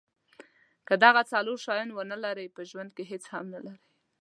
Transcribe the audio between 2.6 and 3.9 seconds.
ژوند کې هیڅ هم نلرئ.